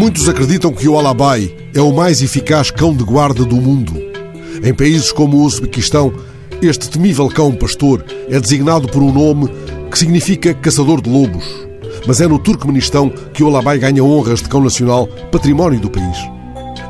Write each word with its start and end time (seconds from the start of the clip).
Muitos 0.00 0.30
acreditam 0.30 0.72
que 0.72 0.88
o 0.88 0.98
Alabai 0.98 1.54
é 1.74 1.80
o 1.82 1.92
mais 1.92 2.22
eficaz 2.22 2.70
cão 2.70 2.96
de 2.96 3.04
guarda 3.04 3.44
do 3.44 3.56
mundo. 3.56 3.92
Em 4.64 4.72
países 4.72 5.12
como 5.12 5.36
o 5.36 5.42
Uzbequistão, 5.42 6.10
este 6.62 6.88
temível 6.88 7.28
cão 7.28 7.52
pastor 7.52 8.02
é 8.26 8.40
designado 8.40 8.88
por 8.88 9.02
um 9.02 9.12
nome 9.12 9.50
que 9.90 9.98
significa 9.98 10.54
caçador 10.54 11.02
de 11.02 11.10
lobos. 11.10 11.44
Mas 12.06 12.18
é 12.18 12.26
no 12.26 12.38
Turcomenistão 12.38 13.10
que 13.34 13.44
o 13.44 13.48
Alabai 13.48 13.78
ganha 13.78 14.02
honras 14.02 14.40
de 14.40 14.48
cão 14.48 14.62
nacional, 14.62 15.06
património 15.30 15.80
do 15.80 15.90
país. 15.90 16.16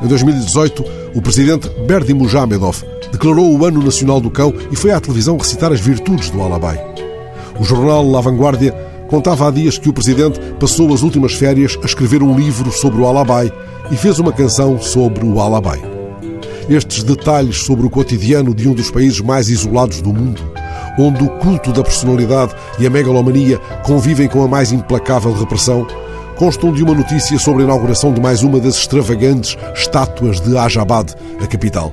Em 0.01 0.07
2018, 0.07 0.85
o 1.13 1.21
presidente 1.21 1.69
Berdi 1.85 2.13
Mujamedov 2.13 2.81
declarou 3.11 3.53
o 3.53 3.65
Ano 3.65 3.83
Nacional 3.83 4.21
do 4.21 4.31
Cão 4.31 4.53
e 4.71 4.75
foi 4.77 4.91
à 4.91 5.01
televisão 5.01 5.35
recitar 5.35 5.73
as 5.73 5.81
virtudes 5.81 6.29
do 6.29 6.41
Alabai. 6.41 6.81
O 7.59 7.63
jornal 7.65 8.09
La 8.09 8.21
Vanguardia 8.21 8.73
contava 9.11 9.45
há 9.45 9.51
dias 9.51 9.77
que 9.77 9.89
o 9.89 9.93
presidente 9.93 10.39
passou 10.57 10.93
as 10.93 11.01
últimas 11.01 11.33
férias 11.33 11.77
a 11.83 11.85
escrever 11.85 12.23
um 12.23 12.33
livro 12.33 12.71
sobre 12.71 13.01
o 13.01 13.05
Alabai 13.05 13.51
e 13.91 13.97
fez 13.97 14.19
uma 14.19 14.31
canção 14.31 14.81
sobre 14.81 15.25
o 15.25 15.41
Alabai. 15.41 15.81
Estes 16.69 17.03
detalhes 17.03 17.57
sobre 17.57 17.85
o 17.85 17.89
cotidiano 17.89 18.55
de 18.55 18.69
um 18.69 18.73
dos 18.73 18.89
países 18.89 19.19
mais 19.19 19.49
isolados 19.49 20.01
do 20.01 20.13
mundo, 20.13 20.41
onde 20.97 21.21
o 21.25 21.29
culto 21.39 21.73
da 21.73 21.83
personalidade 21.83 22.55
e 22.79 22.87
a 22.87 22.89
megalomania 22.89 23.59
convivem 23.85 24.29
com 24.29 24.45
a 24.45 24.47
mais 24.47 24.71
implacável 24.71 25.33
repressão, 25.33 25.85
constam 26.37 26.71
de 26.71 26.81
uma 26.81 26.93
notícia 26.93 27.37
sobre 27.37 27.63
a 27.63 27.65
inauguração 27.65 28.13
de 28.13 28.21
mais 28.21 28.43
uma 28.43 28.61
das 28.61 28.77
extravagantes 28.77 29.57
estátuas 29.75 30.39
de 30.39 30.57
Ajabad, 30.57 31.13
a 31.41 31.47
capital. 31.47 31.91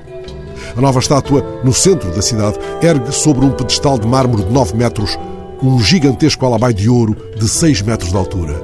A 0.77 0.79
nova 0.79 0.99
estátua, 0.99 1.59
no 1.65 1.73
centro 1.73 2.09
da 2.11 2.21
cidade, 2.21 2.57
ergue 2.81 3.11
sobre 3.11 3.43
um 3.43 3.51
pedestal 3.51 3.99
de 3.99 4.07
mármore 4.07 4.45
de 4.45 4.53
9 4.53 4.77
metros 4.77 5.17
um 5.61 5.79
gigantesco 5.79 6.45
alabai 6.45 6.73
de 6.73 6.89
ouro 6.89 7.15
de 7.35 7.47
6 7.47 7.81
metros 7.81 8.11
de 8.11 8.17
altura. 8.17 8.61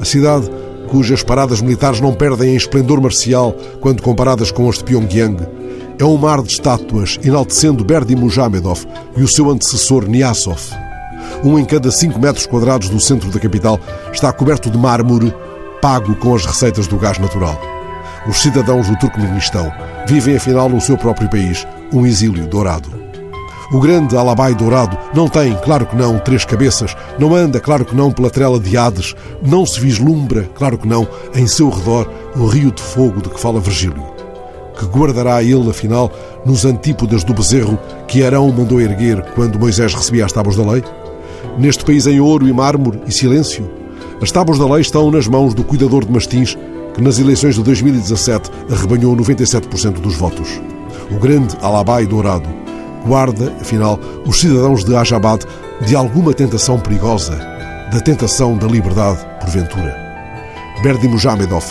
A 0.00 0.04
cidade, 0.04 0.50
cujas 0.88 1.22
paradas 1.22 1.60
militares 1.60 2.00
não 2.00 2.14
perdem 2.14 2.52
em 2.52 2.56
esplendor 2.56 3.00
marcial 3.00 3.54
quando 3.80 4.02
comparadas 4.02 4.50
com 4.50 4.68
as 4.68 4.78
de 4.78 4.84
Pyongyang, 4.84 5.36
é 5.98 6.04
um 6.04 6.16
mar 6.16 6.42
de 6.42 6.52
estátuas 6.52 7.18
enaltecendo 7.24 7.84
Berdi 7.84 8.16
Mujamedov 8.16 8.84
e 9.16 9.22
o 9.22 9.28
seu 9.28 9.50
antecessor 9.50 10.08
Niasov. 10.08 10.60
Um 11.44 11.58
em 11.58 11.64
cada 11.64 11.90
5 11.90 12.18
metros 12.18 12.46
quadrados 12.46 12.88
do 12.88 13.00
centro 13.00 13.30
da 13.30 13.38
capital 13.38 13.78
está 14.12 14.32
coberto 14.32 14.70
de 14.70 14.78
mármore, 14.78 15.34
pago 15.80 16.14
com 16.16 16.34
as 16.34 16.44
receitas 16.44 16.86
do 16.86 16.98
gás 16.98 17.18
natural. 17.18 17.60
Os 18.26 18.40
cidadãos 18.40 18.88
do 18.88 18.96
Turcomenistão 18.96 19.70
vivem 20.06 20.36
afinal 20.36 20.68
no 20.68 20.80
seu 20.80 20.96
próprio 20.96 21.28
país 21.28 21.66
um 21.92 22.06
exílio 22.06 22.46
dourado. 22.46 23.03
O 23.72 23.80
grande 23.80 24.16
alabai 24.16 24.54
dourado 24.54 24.96
não 25.14 25.26
tem, 25.26 25.56
claro 25.56 25.86
que 25.86 25.96
não, 25.96 26.18
três 26.18 26.44
cabeças, 26.44 26.94
não 27.18 27.34
anda, 27.34 27.58
claro 27.58 27.84
que 27.84 27.96
não, 27.96 28.12
pela 28.12 28.30
trela 28.30 28.60
de 28.60 28.76
Hades, 28.76 29.14
não 29.42 29.64
se 29.64 29.80
vislumbra, 29.80 30.48
claro 30.54 30.76
que 30.76 30.86
não, 30.86 31.08
em 31.34 31.46
seu 31.46 31.70
redor 31.70 32.10
o 32.36 32.46
rio 32.46 32.70
de 32.70 32.82
fogo 32.82 33.22
de 33.22 33.30
que 33.30 33.40
fala 33.40 33.60
Virgílio. 33.60 34.04
Que 34.78 34.84
guardará 34.84 35.42
ele, 35.42 35.70
afinal, 35.70 36.12
nos 36.44 36.64
antípodas 36.64 37.24
do 37.24 37.32
bezerro 37.32 37.78
que 38.06 38.22
Arão 38.22 38.50
mandou 38.52 38.80
erguer 38.80 39.22
quando 39.34 39.58
Moisés 39.58 39.94
recebia 39.94 40.26
as 40.26 40.32
tábuas 40.32 40.56
da 40.56 40.70
lei? 40.70 40.82
Neste 41.58 41.84
país 41.84 42.06
em 42.06 42.20
ouro 42.20 42.46
e 42.46 42.52
mármore 42.52 43.00
e 43.06 43.12
silêncio? 43.12 43.70
As 44.20 44.30
tábuas 44.30 44.58
da 44.58 44.66
lei 44.66 44.80
estão 44.80 45.10
nas 45.10 45.26
mãos 45.26 45.54
do 45.54 45.64
cuidador 45.64 46.04
de 46.04 46.12
mastins 46.12 46.58
que 46.94 47.00
nas 47.00 47.18
eleições 47.18 47.54
de 47.54 47.62
2017 47.62 48.50
arrebanhou 48.70 49.16
97% 49.16 50.00
dos 50.00 50.16
votos. 50.16 50.60
O 51.10 51.18
grande 51.18 51.56
alabai 51.60 52.06
dourado 52.06 52.63
guarda, 53.04 53.52
afinal, 53.60 53.98
os 54.26 54.40
cidadãos 54.40 54.84
de 54.84 54.94
Ajabad 54.96 55.42
de 55.86 55.94
alguma 55.94 56.32
tentação 56.32 56.78
perigosa, 56.78 57.36
da 57.92 58.00
tentação 58.00 58.56
da 58.56 58.66
liberdade, 58.66 59.24
porventura. 59.40 59.94
Berdi 60.82 61.08
Mujamedov, 61.08 61.64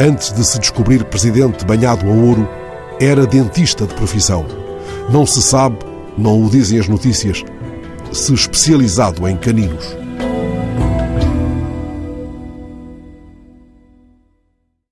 antes 0.00 0.32
de 0.32 0.44
se 0.44 0.58
descobrir 0.58 1.04
presidente 1.04 1.64
banhado 1.64 2.06
a 2.06 2.12
ouro, 2.12 2.48
era 3.00 3.26
dentista 3.26 3.86
de 3.86 3.94
profissão. 3.94 4.46
Não 5.10 5.26
se 5.26 5.42
sabe, 5.42 5.78
não 6.16 6.42
o 6.42 6.48
dizem 6.48 6.78
as 6.78 6.88
notícias, 6.88 7.44
se 8.12 8.32
especializado 8.32 9.26
em 9.28 9.36
caninos. 9.36 10.05